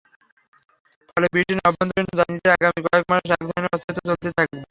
ফলে, 1.09 1.27
ব্রিটেনের 1.33 1.67
অভ্যন্তরীণ 1.69 2.07
রাজনীতিতে 2.11 2.49
আগামী 2.55 2.79
কয়েক 2.85 3.05
মাস 3.09 3.21
একধরনের 3.35 3.73
অস্থিরতা 3.75 4.01
চলতেই 4.07 4.35
থাকবে। 4.37 4.57